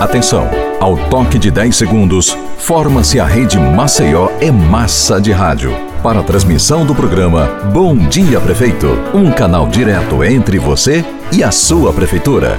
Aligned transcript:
Atenção! 0.00 0.48
Ao 0.80 0.96
toque 1.10 1.38
de 1.38 1.50
10 1.50 1.76
segundos, 1.76 2.34
forma-se 2.56 3.20
a 3.20 3.26
rede 3.26 3.58
Maceió 3.58 4.30
é 4.40 4.50
Massa 4.50 5.20
de 5.20 5.30
Rádio. 5.30 5.76
Para 6.02 6.20
a 6.20 6.22
transmissão 6.22 6.86
do 6.86 6.94
programa 6.94 7.44
Bom 7.70 7.94
Dia 7.94 8.40
Prefeito, 8.40 8.88
um 9.12 9.30
canal 9.30 9.68
direto 9.68 10.24
entre 10.24 10.58
você 10.58 11.04
e 11.30 11.44
a 11.44 11.50
sua 11.50 11.92
prefeitura. 11.92 12.58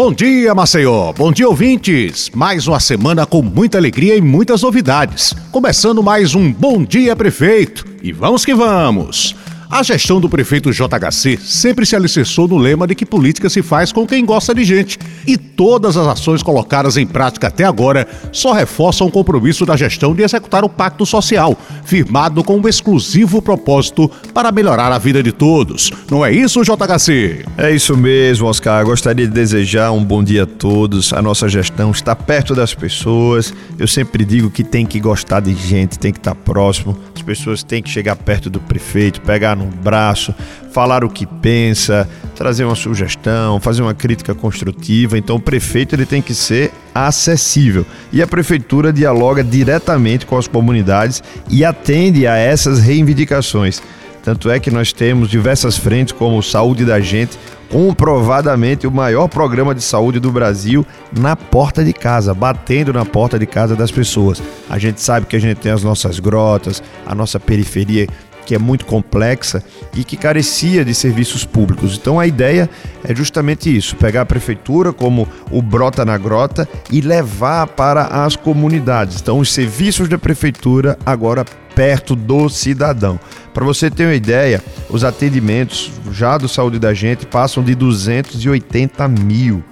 Bom 0.00 0.12
dia, 0.12 0.54
Maceió. 0.54 1.12
Bom 1.12 1.32
dia, 1.32 1.48
ouvintes. 1.48 2.30
Mais 2.32 2.68
uma 2.68 2.78
semana 2.78 3.26
com 3.26 3.42
muita 3.42 3.78
alegria 3.78 4.14
e 4.14 4.20
muitas 4.20 4.62
novidades. 4.62 5.34
Começando 5.50 6.04
mais 6.04 6.36
um 6.36 6.52
Bom 6.52 6.84
Dia 6.84 7.16
Prefeito. 7.16 7.84
E 8.00 8.12
vamos 8.12 8.44
que 8.44 8.54
vamos. 8.54 9.34
A 9.70 9.82
gestão 9.82 10.18
do 10.18 10.30
prefeito 10.30 10.72
JHC 10.72 11.38
sempre 11.42 11.84
se 11.84 11.94
alicerçou 11.94 12.48
no 12.48 12.56
lema 12.56 12.86
de 12.86 12.94
que 12.94 13.04
política 13.04 13.50
se 13.50 13.60
faz 13.60 13.92
com 13.92 14.06
quem 14.06 14.24
gosta 14.24 14.54
de 14.54 14.64
gente. 14.64 14.98
E 15.26 15.36
todas 15.36 15.94
as 15.94 16.06
ações 16.06 16.42
colocadas 16.42 16.96
em 16.96 17.06
prática 17.06 17.48
até 17.48 17.64
agora 17.64 18.08
só 18.32 18.54
reforçam 18.54 19.06
o 19.06 19.10
compromisso 19.10 19.66
da 19.66 19.76
gestão 19.76 20.14
de 20.14 20.22
executar 20.22 20.64
o 20.64 20.70
Pacto 20.70 21.04
Social, 21.04 21.54
firmado 21.84 22.42
com 22.42 22.56
o 22.56 22.64
um 22.64 22.66
exclusivo 22.66 23.42
propósito 23.42 24.10
para 24.32 24.50
melhorar 24.50 24.90
a 24.90 24.96
vida 24.96 25.22
de 25.22 25.32
todos. 25.32 25.92
Não 26.10 26.24
é 26.24 26.32
isso, 26.32 26.62
JHC? 26.62 27.44
É 27.58 27.70
isso 27.70 27.94
mesmo, 27.94 28.46
Oscar. 28.46 28.82
Gostaria 28.86 29.26
de 29.26 29.32
desejar 29.34 29.92
um 29.92 30.02
bom 30.02 30.24
dia 30.24 30.44
a 30.44 30.46
todos. 30.46 31.12
A 31.12 31.20
nossa 31.20 31.46
gestão 31.46 31.90
está 31.90 32.16
perto 32.16 32.54
das 32.54 32.72
pessoas. 32.72 33.52
Eu 33.78 33.86
sempre 33.86 34.24
digo 34.24 34.50
que 34.50 34.64
tem 34.64 34.86
que 34.86 34.98
gostar 34.98 35.40
de 35.40 35.54
gente, 35.54 35.98
tem 35.98 36.10
que 36.10 36.18
estar 36.18 36.34
próximo. 36.34 36.96
As 37.14 37.20
pessoas 37.20 37.62
têm 37.62 37.82
que 37.82 37.90
chegar 37.90 38.16
perto 38.16 38.48
do 38.48 38.60
prefeito, 38.60 39.20
pegar 39.20 39.57
no 39.58 39.66
braço, 39.66 40.34
falar 40.72 41.04
o 41.04 41.10
que 41.10 41.26
pensa, 41.26 42.08
trazer 42.34 42.64
uma 42.64 42.74
sugestão, 42.74 43.60
fazer 43.60 43.82
uma 43.82 43.94
crítica 43.94 44.34
construtiva. 44.34 45.18
Então 45.18 45.36
o 45.36 45.40
prefeito 45.40 45.94
ele 45.94 46.06
tem 46.06 46.22
que 46.22 46.34
ser 46.34 46.72
acessível. 46.94 47.84
E 48.12 48.22
a 48.22 48.26
prefeitura 48.26 48.92
dialoga 48.92 49.42
diretamente 49.42 50.24
com 50.24 50.38
as 50.38 50.46
comunidades 50.46 51.22
e 51.50 51.64
atende 51.64 52.26
a 52.26 52.36
essas 52.36 52.78
reivindicações. 52.78 53.82
Tanto 54.22 54.50
é 54.50 54.60
que 54.60 54.70
nós 54.70 54.92
temos 54.92 55.30
diversas 55.30 55.76
frentes 55.76 56.12
como 56.12 56.42
Saúde 56.42 56.84
da 56.84 57.00
Gente, 57.00 57.38
comprovadamente 57.70 58.86
o 58.86 58.90
maior 58.90 59.28
programa 59.28 59.74
de 59.74 59.82
saúde 59.82 60.18
do 60.18 60.30
Brasil 60.30 60.86
na 61.18 61.36
porta 61.36 61.84
de 61.84 61.92
casa, 61.92 62.34
batendo 62.34 62.92
na 62.92 63.04
porta 63.04 63.38
de 63.38 63.46
casa 63.46 63.76
das 63.76 63.90
pessoas. 63.90 64.42
A 64.68 64.78
gente 64.78 65.00
sabe 65.00 65.26
que 65.26 65.36
a 65.36 65.40
gente 65.40 65.58
tem 65.58 65.72
as 65.72 65.82
nossas 65.82 66.18
grotas, 66.18 66.82
a 67.06 67.14
nossa 67.14 67.38
periferia 67.38 68.06
que 68.48 68.54
é 68.54 68.58
muito 68.58 68.86
complexa 68.86 69.62
e 69.94 70.02
que 70.02 70.16
carecia 70.16 70.82
de 70.82 70.94
serviços 70.94 71.44
públicos. 71.44 71.98
Então 72.00 72.18
a 72.18 72.26
ideia 72.26 72.68
é 73.04 73.14
justamente 73.14 73.76
isso: 73.76 73.94
pegar 73.96 74.22
a 74.22 74.26
prefeitura 74.26 74.90
como 74.90 75.28
o 75.50 75.60
Brota 75.60 76.02
na 76.02 76.16
Grota 76.16 76.66
e 76.90 77.02
levar 77.02 77.66
para 77.66 78.06
as 78.24 78.36
comunidades. 78.36 79.20
Então 79.20 79.38
os 79.38 79.52
serviços 79.52 80.08
da 80.08 80.16
prefeitura 80.16 80.98
agora 81.04 81.44
perto 81.74 82.16
do 82.16 82.48
cidadão. 82.48 83.20
Para 83.52 83.66
você 83.66 83.90
ter 83.90 84.06
uma 84.06 84.14
ideia, 84.14 84.64
os 84.88 85.04
atendimentos 85.04 85.92
já 86.10 86.38
do 86.38 86.48
Saúde 86.48 86.78
da 86.78 86.94
Gente 86.94 87.26
passam 87.26 87.62
de 87.62 87.74
280 87.74 89.06
mil. 89.08 89.62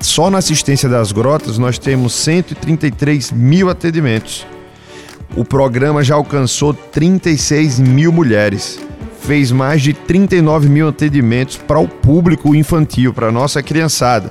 Só 0.00 0.30
na 0.30 0.38
assistência 0.38 0.88
das 0.88 1.12
grotas 1.12 1.58
nós 1.58 1.78
temos 1.78 2.12
133 2.14 3.30
mil 3.30 3.70
atendimentos. 3.70 4.44
O 5.36 5.44
programa 5.44 6.04
já 6.04 6.14
alcançou 6.14 6.72
36 6.72 7.80
mil 7.80 8.12
mulheres, 8.12 8.78
fez 9.20 9.50
mais 9.50 9.82
de 9.82 9.92
39 9.92 10.68
mil 10.68 10.88
atendimentos 10.88 11.56
para 11.56 11.80
o 11.80 11.88
público 11.88 12.54
infantil, 12.54 13.12
para 13.12 13.28
a 13.28 13.32
nossa 13.32 13.60
criançada, 13.60 14.30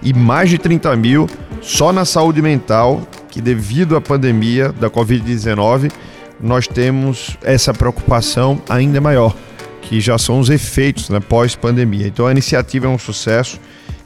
e 0.00 0.14
mais 0.14 0.48
de 0.48 0.56
30 0.56 0.94
mil 0.94 1.26
só 1.60 1.92
na 1.92 2.04
saúde 2.04 2.40
mental, 2.40 3.00
que 3.28 3.40
devido 3.40 3.96
à 3.96 4.00
pandemia 4.00 4.70
da 4.70 4.88
Covid-19, 4.88 5.90
nós 6.40 6.68
temos 6.68 7.36
essa 7.42 7.74
preocupação 7.74 8.62
ainda 8.68 9.00
maior, 9.00 9.34
que 9.82 10.00
já 10.00 10.16
são 10.16 10.38
os 10.38 10.48
efeitos 10.48 11.10
né, 11.10 11.18
pós-pandemia. 11.18 12.06
Então 12.06 12.24
a 12.24 12.30
iniciativa 12.30 12.86
é 12.86 12.88
um 12.88 12.98
sucesso 12.98 13.58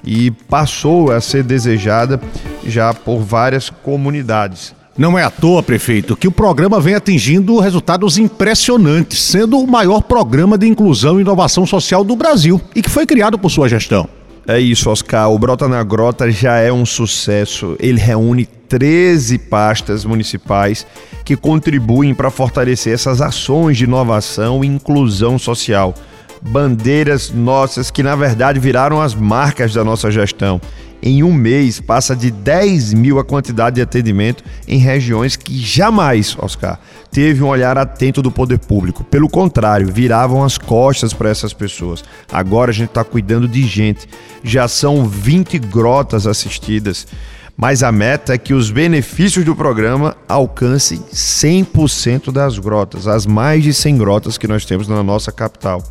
e 0.03 0.31
passou 0.31 1.13
a 1.13 1.21
ser 1.21 1.43
desejada 1.43 2.19
já 2.65 2.95
por 2.95 3.19
várias 3.19 3.69
comunidades. 3.69 4.80
Não 5.01 5.19
é 5.19 5.25
à 5.25 5.31
toa, 5.31 5.63
prefeito, 5.63 6.15
que 6.15 6.29
o 6.29 6.31
programa 6.31 6.79
vem 6.79 6.95
atingindo 6.95 7.59
resultados 7.59 8.19
impressionantes, 8.19 9.23
sendo 9.23 9.59
o 9.59 9.67
maior 9.67 10.03
programa 10.03 10.59
de 10.59 10.69
inclusão 10.69 11.19
e 11.19 11.23
inovação 11.23 11.65
social 11.65 12.05
do 12.05 12.15
Brasil 12.15 12.61
e 12.77 12.83
que 12.83 12.91
foi 12.91 13.07
criado 13.07 13.39
por 13.39 13.51
sua 13.51 13.67
gestão. 13.67 14.07
É 14.47 14.61
isso, 14.61 14.91
Oscar. 14.91 15.31
O 15.31 15.39
Brota 15.39 15.67
na 15.67 15.83
Grota 15.83 16.31
já 16.31 16.59
é 16.59 16.71
um 16.71 16.85
sucesso. 16.85 17.77
Ele 17.81 17.99
reúne 17.99 18.45
13 18.69 19.39
pastas 19.39 20.05
municipais 20.05 20.87
que 21.25 21.35
contribuem 21.35 22.13
para 22.13 22.31
fortalecer 22.31 22.93
essas 22.93 23.23
ações 23.23 23.79
de 23.79 23.85
inovação 23.85 24.63
e 24.63 24.67
inclusão 24.67 25.39
social. 25.39 25.95
Bandeiras 26.43 27.31
nossas 27.31 27.91
que, 27.91 28.03
na 28.03 28.17
verdade, 28.17 28.59
viraram 28.59 29.01
as 29.01 29.15
marcas 29.15 29.73
da 29.75 29.85
nossa 29.85 30.11
gestão 30.11 30.61
em 31.03 31.23
um 31.23 31.33
mês 31.33 31.81
passa 31.81 32.15
de 32.15 32.31
10 32.31 32.93
mil 32.93 33.19
a 33.19 33.25
quantidade 33.25 33.77
de 33.77 33.83
atendimento 33.83 34.45
em 34.69 34.79
regiões 34.79 35.37
que 35.37 35.59
jamais, 35.59 36.37
Oscar, 36.39 36.79
teve 37.11 37.43
um 37.43 37.49
olhar 37.49 37.79
atento 37.79 38.21
do 38.21 38.31
poder 38.31 38.59
público. 38.59 39.03
Pelo 39.05 39.29
contrário, 39.29 39.91
viravam 39.91 40.45
as 40.45 40.59
costas 40.59 41.13
para 41.13 41.31
essas 41.31 41.53
pessoas. 41.53 42.05
Agora 42.31 42.71
a 42.71 42.75
gente 42.75 42.91
está 42.91 43.03
cuidando 43.03 43.49
de 43.49 43.67
gente. 43.67 44.09
Já 44.45 44.69
são 44.69 45.07
20 45.07 45.59
grotas 45.59 46.27
assistidas. 46.27 47.07
Mas 47.57 47.83
a 47.83 47.93
meta 47.93 48.33
é 48.33 48.39
que 48.39 48.55
os 48.55 48.71
benefícios 48.71 49.45
do 49.45 49.55
programa 49.55 50.17
alcancem 50.27 50.99
100% 51.13 52.33
das 52.33 52.59
grotas, 52.59 53.07
as 53.07 53.27
mais 53.27 53.63
de 53.63 53.75
100 53.75 53.99
grotas 53.99 54.39
que 54.39 54.49
nós 54.49 54.65
temos 54.65 54.89
na 54.89 55.03
nossa 55.03 55.31
capital. 55.31 55.83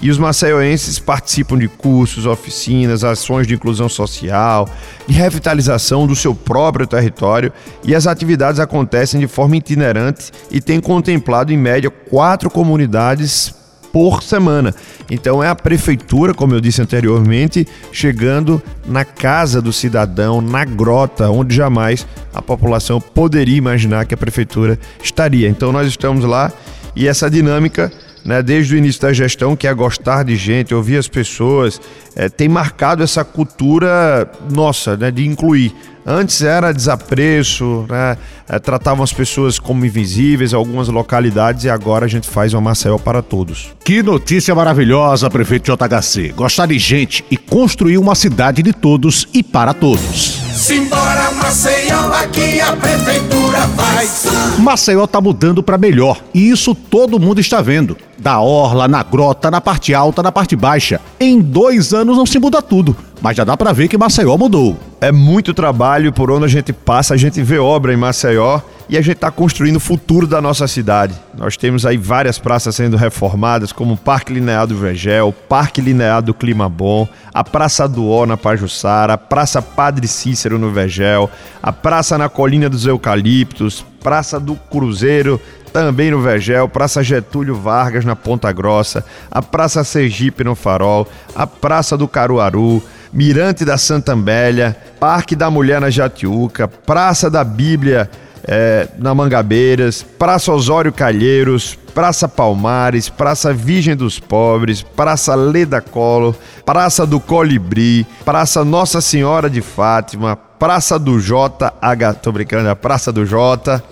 E 0.00 0.10
os 0.10 0.18
maceioenses 0.18 0.98
participam 0.98 1.56
de 1.56 1.68
cursos, 1.68 2.26
oficinas, 2.26 3.04
ações 3.04 3.46
de 3.46 3.54
inclusão 3.54 3.88
social, 3.88 4.68
de 5.06 5.14
revitalização 5.14 6.06
do 6.06 6.16
seu 6.16 6.34
próprio 6.34 6.86
território 6.86 7.52
e 7.82 7.94
as 7.94 8.06
atividades 8.06 8.60
acontecem 8.60 9.20
de 9.20 9.26
forma 9.26 9.56
itinerante 9.56 10.30
e 10.50 10.60
tem 10.60 10.80
contemplado 10.80 11.52
em 11.52 11.56
média 11.56 11.90
quatro 11.90 12.50
comunidades 12.50 13.54
por 13.94 14.24
semana. 14.24 14.74
Então 15.08 15.40
é 15.40 15.48
a 15.48 15.54
prefeitura, 15.54 16.34
como 16.34 16.52
eu 16.52 16.60
disse 16.60 16.82
anteriormente, 16.82 17.64
chegando 17.92 18.60
na 18.84 19.04
casa 19.04 19.62
do 19.62 19.72
cidadão, 19.72 20.40
na 20.40 20.64
grota, 20.64 21.30
onde 21.30 21.54
jamais 21.54 22.04
a 22.34 22.42
população 22.42 23.00
poderia 23.00 23.56
imaginar 23.56 24.04
que 24.04 24.12
a 24.12 24.16
prefeitura 24.16 24.76
estaria. 25.00 25.48
Então 25.48 25.70
nós 25.70 25.86
estamos 25.86 26.24
lá 26.24 26.52
e 26.96 27.06
essa 27.06 27.30
dinâmica 27.30 27.92
né, 28.24 28.42
desde 28.42 28.74
o 28.74 28.78
início 28.78 29.02
da 29.02 29.12
gestão, 29.12 29.54
que 29.54 29.66
é 29.66 29.74
gostar 29.74 30.24
de 30.24 30.34
gente, 30.36 30.74
ouvir 30.74 30.96
as 30.96 31.08
pessoas, 31.08 31.80
é, 32.16 32.28
tem 32.28 32.48
marcado 32.48 33.02
essa 33.02 33.22
cultura 33.24 34.30
nossa, 34.50 34.96
né, 34.96 35.10
de 35.10 35.26
incluir. 35.26 35.74
Antes 36.06 36.42
era 36.42 36.72
desapreço, 36.72 37.86
né, 37.88 38.16
é, 38.48 38.58
tratavam 38.58 39.02
as 39.02 39.12
pessoas 39.12 39.58
como 39.58 39.84
invisíveis, 39.84 40.52
algumas 40.52 40.88
localidades, 40.88 41.64
e 41.64 41.70
agora 41.70 42.06
a 42.06 42.08
gente 42.08 42.28
faz 42.28 42.54
uma 42.54 42.60
Maceió 42.60 42.98
para 42.98 43.22
todos. 43.22 43.72
Que 43.84 44.02
notícia 44.02 44.54
maravilhosa, 44.54 45.30
prefeito 45.30 45.70
JHC. 45.70 46.32
Gostar 46.32 46.66
de 46.66 46.78
gente 46.78 47.24
e 47.30 47.36
construir 47.36 47.98
uma 47.98 48.14
cidade 48.14 48.62
de 48.62 48.72
todos 48.72 49.28
e 49.32 49.42
para 49.42 49.72
todos. 49.72 50.43
Simbora 50.64 51.30
Maceió, 51.32 52.10
aqui 52.14 52.58
a 52.58 52.74
prefeitura 52.74 53.68
faz. 53.76 54.24
Maceió 54.58 55.06
tá 55.06 55.20
mudando 55.20 55.62
para 55.62 55.76
melhor 55.76 56.22
e 56.32 56.48
isso 56.48 56.74
todo 56.74 57.20
mundo 57.20 57.38
está 57.38 57.60
vendo. 57.60 57.98
Da 58.16 58.40
orla, 58.40 58.88
na 58.88 59.02
grota, 59.02 59.50
na 59.50 59.60
parte 59.60 59.92
alta, 59.92 60.22
na 60.22 60.32
parte 60.32 60.56
baixa. 60.56 61.02
Em 61.20 61.38
dois 61.38 61.92
anos 61.92 62.16
não 62.16 62.24
se 62.24 62.38
muda 62.38 62.62
tudo, 62.62 62.96
mas 63.20 63.36
já 63.36 63.44
dá 63.44 63.58
para 63.58 63.74
ver 63.74 63.88
que 63.88 63.98
Maceió 63.98 64.38
mudou. 64.38 64.78
É 65.02 65.12
muito 65.12 65.52
trabalho 65.52 66.14
por 66.14 66.30
onde 66.30 66.46
a 66.46 66.48
gente 66.48 66.72
passa, 66.72 67.12
a 67.12 67.18
gente 67.18 67.42
vê 67.42 67.58
obra 67.58 67.92
em 67.92 67.98
Maceió 67.98 68.62
e 68.88 68.96
a 68.96 69.00
gente 69.00 69.16
está 69.16 69.30
construindo 69.30 69.76
o 69.76 69.80
futuro 69.80 70.26
da 70.26 70.40
nossa 70.40 70.68
cidade. 70.68 71.14
Nós 71.36 71.56
temos 71.56 71.86
aí 71.86 71.96
várias 71.96 72.38
praças 72.38 72.74
sendo 72.76 72.96
reformadas, 72.96 73.72
como 73.72 73.94
o 73.94 73.96
Parque 73.96 74.32
Linear 74.32 74.66
do 74.66 74.76
Vegel, 74.76 75.28
o 75.28 75.32
Parque 75.32 75.80
Linear 75.80 76.22
do 76.22 76.34
Clima 76.34 76.68
Bom, 76.68 77.08
a 77.32 77.42
Praça 77.42 77.88
do 77.88 78.08
Ó 78.08 78.26
na 78.26 78.36
Pajuçara, 78.36 79.14
a 79.14 79.18
Praça 79.18 79.62
Padre 79.62 80.06
Cícero 80.06 80.58
no 80.58 80.70
Vegel, 80.70 81.30
a 81.62 81.72
Praça 81.72 82.18
na 82.18 82.28
Colina 82.28 82.68
dos 82.68 82.86
Eucaliptos, 82.86 83.84
Praça 84.02 84.38
do 84.38 84.54
Cruzeiro 84.54 85.40
também 85.72 86.10
no 86.10 86.20
Vegel, 86.20 86.68
Praça 86.68 87.02
Getúlio 87.02 87.56
Vargas 87.56 88.04
na 88.04 88.14
Ponta 88.14 88.52
Grossa, 88.52 89.04
a 89.28 89.42
Praça 89.42 89.82
Sergipe 89.82 90.44
no 90.44 90.54
Farol, 90.54 91.08
a 91.34 91.48
Praça 91.48 91.96
do 91.96 92.06
Caruaru, 92.06 92.80
Mirante 93.12 93.64
da 93.64 93.76
Santa 93.76 94.12
Amélia, 94.12 94.76
Parque 95.00 95.34
da 95.34 95.50
Mulher 95.50 95.80
na 95.80 95.90
Jatiuca, 95.90 96.68
Praça 96.68 97.28
da 97.28 97.42
Bíblia 97.42 98.08
é, 98.46 98.88
na 98.98 99.14
Mangabeiras, 99.14 100.02
Praça 100.02 100.52
Osório 100.52 100.92
Calheiros, 100.92 101.78
Praça 101.94 102.28
Palmares, 102.28 103.08
Praça 103.08 103.52
Virgem 103.52 103.96
dos 103.96 104.18
Pobres, 104.18 104.82
Praça 104.82 105.34
Leda 105.34 105.80
Colo, 105.80 106.36
Praça 106.64 107.06
do 107.06 107.20
Colibri, 107.20 108.06
Praça 108.24 108.64
Nossa 108.64 109.00
Senhora 109.00 109.48
de 109.48 109.60
Fátima, 109.60 110.36
Praça 110.36 110.98
do 110.98 111.18
J, 111.20 111.72
H, 111.80 112.14
tô 112.14 112.32
brincando, 112.32 112.68
é 112.68 112.70
a 112.70 112.76
Praça 112.76 113.12
do 113.12 113.24
J, 113.24 113.82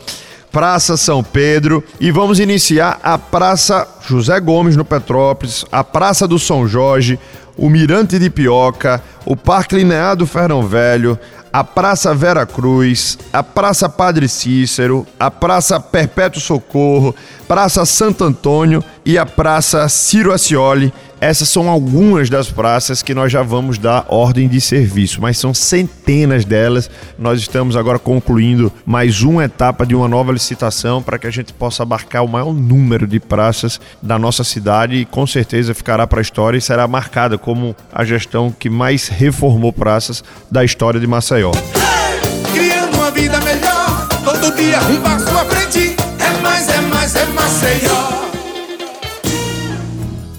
Praça 0.51 0.99
São 0.99 1.25
Pedro 1.25 1.83
e 1.99 2.11
vamos 2.11 2.39
iniciar 2.39 3.01
a 3.03 3.17
Praça 3.17 3.89
José 4.07 4.39
Gomes 4.39 4.77
no 4.77 4.85
Petrópolis, 4.85 5.65
a 5.73 5.83
Praça 5.83 6.29
do 6.29 6.39
São 6.39 6.67
Jorge, 6.69 7.19
o 7.57 7.71
Mirante 7.71 8.19
de 8.19 8.29
Pioca, 8.29 9.03
o 9.25 9.37
Parque 9.37 9.77
Linear 9.77 10.17
do 10.17 10.27
Ferrão 10.27 10.63
Velho, 10.63 11.19
a 11.53 11.63
Praça 11.63 12.15
Vera 12.15 12.47
Cruz, 12.47 13.19
a 13.31 13.43
Praça 13.43 13.89
Padre 13.89 14.27
Cícero, 14.27 15.07
a 15.21 15.31
Praça 15.31 15.79
Perpétuo 15.79 16.41
Socorro, 16.41 17.15
Praça 17.47 17.85
Santo 17.85 18.25
Antônio 18.25 18.83
e 19.05 19.19
a 19.19 19.27
Praça 19.27 19.87
Ciro 19.89 20.33
Ascioli. 20.33 20.93
Essas 21.21 21.49
são 21.51 21.69
algumas 21.69 22.29
das 22.29 22.51
praças 22.51 23.01
que 23.01 23.15
nós 23.15 23.31
já 23.31 23.43
vamos 23.43 23.79
dar 23.79 24.05
ordem 24.09 24.49
de 24.49 24.61
serviço, 24.61 25.21
mas 25.21 25.39
são 25.39 25.55
centenas 25.55 26.45
delas. 26.45 26.91
Nós 27.17 27.39
estamos 27.39 27.77
agora 27.77 27.97
concluindo 27.97 28.73
mais 28.85 29.23
uma 29.23 29.45
etapa 29.45 29.87
de 29.87 29.95
uma 29.95 30.09
nova 30.09 30.33
licitação 30.33 31.01
para 31.01 31.21
que 31.21 31.27
a 31.29 31.31
gente 31.31 31.53
possa 31.53 31.85
abarcar 31.85 32.25
o 32.25 32.29
maior 32.29 32.53
número 32.53 33.07
de 33.07 33.21
praças 33.21 33.81
da 34.03 34.19
nossa 34.19 34.43
cidade 34.43 34.97
e 34.97 35.05
com 35.05 35.25
certeza 35.25 35.75
ficará 35.75 36.09
para 36.09 36.19
a 36.19 36.23
história 36.23 36.59
e 36.59 36.61
será 36.61 36.89
marcada 36.89 37.39
como 37.39 37.77
a 37.93 38.05
gestão 38.05 38.51
que 38.51 38.69
mais 38.69 39.07
reformou 39.07 39.73
praças 39.73 40.25
da 40.51 40.65
história 40.65 40.99
de 40.99 41.07
Maceió. 41.07 41.42
Criando 41.51 42.97
uma 42.97 43.11
vida 43.11 43.41
melhor, 43.41 44.07
todo 44.25 44.55
dia 44.55 44.79
um 44.79 45.01
passo 45.01 45.29
à 45.37 45.45
frente. 45.45 45.97
É 46.19 46.41
mais, 46.41 46.69
é 46.69 46.81
mais, 46.83 47.17
é 47.17 47.27
Maceió. 47.27 48.13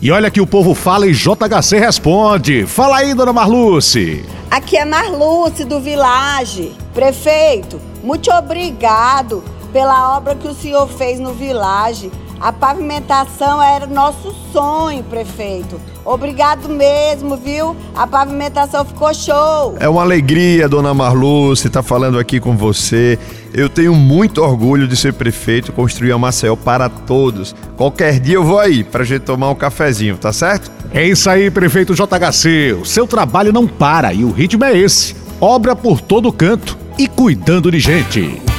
E 0.02 0.12
olha 0.12 0.32
que 0.32 0.40
o 0.40 0.48
povo 0.48 0.74
fala 0.74 1.08
e 1.08 1.14
JHC 1.14 1.80
responde. 1.80 2.66
Fala 2.66 2.98
aí, 2.98 3.14
dona 3.14 3.34
Marluce. 3.34 4.26
Aqui 4.50 4.78
é 4.78 4.86
Marluce 4.86 5.66
do 5.66 5.80
Village. 5.80 6.74
Prefeito, 6.94 7.82
muito 8.04 8.30
obrigado 8.32 9.44
pela 9.74 10.16
obra 10.16 10.36
que 10.36 10.48
o 10.48 10.54
senhor 10.54 10.88
fez 10.88 11.20
no 11.20 11.34
Village. 11.34 12.12
A 12.40 12.52
pavimentação 12.52 13.62
era 13.62 13.88
nosso 13.88 14.36
sonho, 14.52 15.04
prefeito. 15.04 15.80
Obrigado 16.06 16.68
mesmo, 16.68 17.38
viu? 17.38 17.76
A 17.96 18.06
pavimentação 18.06 18.84
ficou 18.84 19.14
show. 19.14 19.76
É 19.80 19.88
uma 19.88 20.02
alegria, 20.02 20.68
dona 20.68 20.94
Marluce, 20.94 21.68
estar 21.68 21.82
falando 21.84 22.20
aqui 22.20 22.40
com 22.40 22.58
você. 22.58 23.18
Eu 23.54 23.70
tenho 23.70 23.96
muito 23.96 24.42
orgulho 24.42 24.88
de 24.88 24.98
ser 24.98 25.14
prefeito 25.14 25.70
e 25.70 25.74
construir 25.74 26.12
a 26.12 26.18
Maceió 26.18 26.56
para 26.56 26.90
todos. 26.90 27.56
Qualquer 27.78 28.20
dia 28.20 28.36
eu 28.36 28.44
vou 28.44 28.60
aí 28.60 28.84
pra 28.84 29.04
gente 29.04 29.22
tomar 29.22 29.50
um 29.50 29.56
cafezinho, 29.56 30.18
tá 30.18 30.34
certo? 30.34 30.70
É 30.92 31.08
isso 31.08 31.30
aí, 31.30 31.50
prefeito 31.50 31.96
JHC. 31.96 32.78
O 32.82 32.86
seu 32.86 33.08
trabalho 33.08 33.54
não 33.54 33.68
para 33.68 34.14
e 34.14 34.26
o 34.26 34.32
ritmo 34.32 34.66
é 34.66 34.78
esse. 34.78 35.16
Obra 35.40 35.76
por 35.76 36.02
todo 36.02 36.32
canto 36.32 36.78
e 36.98 37.08
cuidando 37.08 37.72
de 37.72 37.80
gente. 37.80 38.53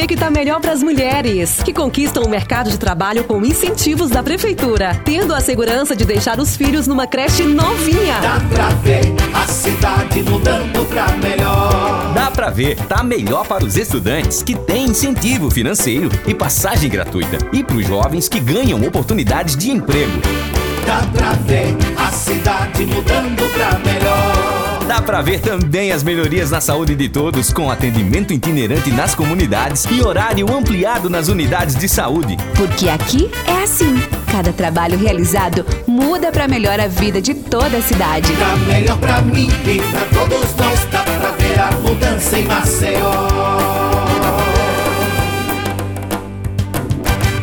Ver 0.00 0.06
que 0.06 0.16
tá 0.16 0.30
melhor 0.30 0.60
pras 0.60 0.82
mulheres, 0.82 1.62
que 1.62 1.74
conquistam 1.74 2.22
o 2.22 2.28
mercado 2.28 2.70
de 2.70 2.78
trabalho 2.78 3.24
com 3.24 3.44
incentivos 3.44 4.08
da 4.08 4.22
prefeitura, 4.22 4.98
tendo 5.04 5.34
a 5.34 5.40
segurança 5.40 5.94
de 5.94 6.06
deixar 6.06 6.40
os 6.40 6.56
filhos 6.56 6.86
numa 6.86 7.06
creche 7.06 7.42
novinha. 7.42 8.18
Dá 8.22 8.40
pra 8.48 8.68
ver 8.82 9.12
a 9.34 9.46
cidade 9.46 10.22
mudando 10.22 10.88
pra 10.88 11.08
melhor. 11.18 12.12
Dá 12.14 12.30
pra 12.30 12.48
ver, 12.48 12.76
tá 12.76 13.02
melhor 13.02 13.46
para 13.46 13.62
os 13.64 13.76
estudantes 13.76 14.42
que 14.42 14.54
têm 14.54 14.86
incentivo 14.86 15.50
financeiro 15.50 16.08
e 16.26 16.34
passagem 16.34 16.88
gratuita, 16.88 17.36
e 17.52 17.62
para 17.62 17.76
os 17.76 17.86
jovens 17.86 18.26
que 18.26 18.40
ganham 18.40 18.82
oportunidades 18.82 19.54
de 19.54 19.70
emprego. 19.70 20.18
Dá 20.86 21.06
pra 21.12 21.32
ver 21.32 21.76
a 21.98 22.10
cidade 22.10 22.86
mudando 22.86 23.52
pra 23.52 23.78
melhor. 23.80 24.69
Dá 24.90 25.00
pra 25.00 25.22
ver 25.22 25.38
também 25.38 25.92
as 25.92 26.02
melhorias 26.02 26.50
na 26.50 26.60
saúde 26.60 26.96
de 26.96 27.08
todos, 27.08 27.52
com 27.52 27.70
atendimento 27.70 28.32
itinerante 28.32 28.90
nas 28.90 29.14
comunidades 29.14 29.84
e 29.88 30.02
horário 30.02 30.52
ampliado 30.52 31.08
nas 31.08 31.28
unidades 31.28 31.76
de 31.76 31.88
saúde. 31.88 32.36
Porque 32.56 32.88
aqui 32.88 33.30
é 33.46 33.62
assim. 33.62 34.02
Cada 34.32 34.52
trabalho 34.52 34.98
realizado 34.98 35.64
muda 35.86 36.32
para 36.32 36.48
melhor 36.48 36.80
a 36.80 36.88
vida 36.88 37.22
de 37.22 37.34
toda 37.34 37.76
a 37.76 37.80
cidade. 37.80 38.32
Tá 38.32 38.56
melhor 38.66 38.98
pra 38.98 39.22
mim 39.22 39.48
e 39.64 39.78
pra 39.78 40.00
todos 40.06 40.56
nós. 40.56 40.84
Dá 40.90 41.04
pra 41.04 41.30
ver 41.38 41.60
a 41.60 41.70
mudança 41.70 42.36
em 42.40 42.44
Maceió. 42.46 43.12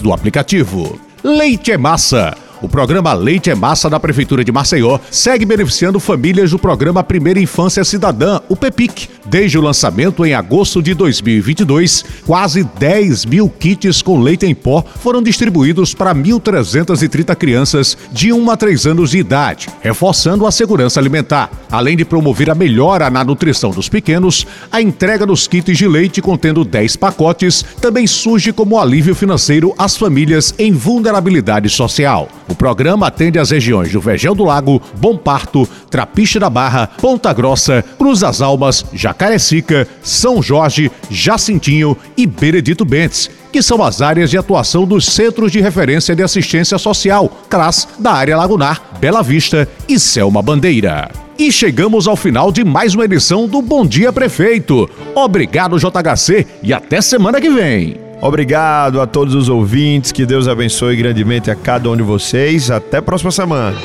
do 0.00 0.12
aplicativo. 0.12 0.98
Leite 1.22 1.72
é 1.72 1.78
massa. 1.78 2.36
O 2.62 2.68
programa 2.68 3.12
Leite 3.12 3.50
é 3.50 3.56
Massa 3.56 3.90
da 3.90 3.98
Prefeitura 3.98 4.44
de 4.44 4.52
Maceió 4.52 5.00
segue 5.10 5.44
beneficiando 5.44 5.98
famílias 5.98 6.52
do 6.52 6.58
programa 6.60 7.02
Primeira 7.02 7.40
Infância 7.40 7.82
Cidadã, 7.82 8.40
o 8.48 8.54
PEPIC. 8.54 9.08
Desde 9.32 9.58
o 9.58 9.62
lançamento 9.62 10.26
em 10.26 10.34
agosto 10.34 10.82
de 10.82 10.92
2022, 10.92 12.04
quase 12.26 12.64
10 12.64 13.24
mil 13.24 13.48
kits 13.48 14.02
com 14.02 14.20
leite 14.20 14.44
em 14.44 14.54
pó 14.54 14.84
foram 15.00 15.22
distribuídos 15.22 15.94
para 15.94 16.14
1.330 16.14 17.34
crianças 17.34 17.96
de 18.12 18.30
1 18.30 18.50
a 18.50 18.56
3 18.58 18.88
anos 18.88 19.12
de 19.12 19.16
idade, 19.16 19.70
reforçando 19.80 20.46
a 20.46 20.52
segurança 20.52 21.00
alimentar. 21.00 21.50
Além 21.70 21.96
de 21.96 22.04
promover 22.04 22.50
a 22.50 22.54
melhora 22.54 23.08
na 23.08 23.24
nutrição 23.24 23.70
dos 23.70 23.88
pequenos, 23.88 24.46
a 24.70 24.82
entrega 24.82 25.24
dos 25.24 25.48
kits 25.48 25.78
de 25.78 25.88
leite 25.88 26.20
contendo 26.20 26.62
10 26.62 26.96
pacotes 26.96 27.64
também 27.80 28.06
surge 28.06 28.52
como 28.52 28.78
alívio 28.78 29.14
financeiro 29.14 29.74
às 29.78 29.96
famílias 29.96 30.54
em 30.58 30.72
vulnerabilidade 30.72 31.70
social. 31.70 32.28
O 32.50 32.54
programa 32.54 33.06
atende 33.06 33.38
as 33.38 33.50
regiões 33.50 33.90
do 33.90 33.98
Vegel 33.98 34.34
do 34.34 34.44
Lago, 34.44 34.82
Bom 34.98 35.16
Parto, 35.16 35.66
Trapiche 35.90 36.38
da 36.38 36.50
Barra, 36.50 36.86
Ponta 37.00 37.32
Grossa, 37.32 37.82
Cruz 37.96 38.20
das 38.20 38.42
Almas, 38.42 38.84
Jacarecica, 39.22 39.86
São 40.02 40.42
Jorge, 40.42 40.90
Jacintinho 41.08 41.96
e 42.16 42.26
Benedito 42.26 42.84
Bentes, 42.84 43.30
que 43.52 43.62
são 43.62 43.80
as 43.80 44.02
áreas 44.02 44.30
de 44.30 44.36
atuação 44.36 44.84
dos 44.84 45.06
Centros 45.06 45.52
de 45.52 45.60
Referência 45.60 46.16
de 46.16 46.24
Assistência 46.24 46.76
Social, 46.76 47.30
CRAS, 47.48 47.86
da 48.00 48.12
área 48.12 48.36
Lagunar, 48.36 48.82
Bela 48.98 49.22
Vista 49.22 49.68
e 49.88 49.98
Selma 50.00 50.42
Bandeira. 50.42 51.08
E 51.38 51.52
chegamos 51.52 52.08
ao 52.08 52.16
final 52.16 52.50
de 52.50 52.64
mais 52.64 52.94
uma 52.94 53.04
edição 53.04 53.46
do 53.46 53.62
Bom 53.62 53.86
Dia 53.86 54.12
Prefeito. 54.12 54.90
Obrigado, 55.14 55.78
JHC, 55.78 56.44
e 56.60 56.72
até 56.72 57.00
semana 57.00 57.40
que 57.40 57.48
vem. 57.48 57.96
Obrigado 58.20 59.00
a 59.00 59.06
todos 59.06 59.36
os 59.36 59.48
ouvintes, 59.48 60.10
que 60.10 60.26
Deus 60.26 60.48
abençoe 60.48 60.96
grandemente 60.96 61.48
a 61.48 61.54
cada 61.54 61.88
um 61.88 61.96
de 61.96 62.02
vocês. 62.02 62.72
Até 62.72 62.96
a 62.96 63.02
próxima 63.02 63.30
semana. 63.30 63.76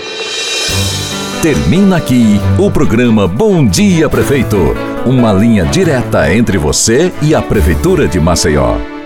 Termina 1.41 1.97
aqui 1.97 2.39
o 2.57 2.71
programa 2.71 3.27
Bom 3.27 3.65
Dia 3.67 4.09
Prefeito. 4.09 4.86
Uma 5.07 5.31
linha 5.31 5.63
direta 5.63 6.29
entre 6.33 6.57
você 6.57 7.13
e 7.21 7.33
a 7.33 7.41
Prefeitura 7.41 8.09
de 8.09 8.19
Maceió. 8.19 8.96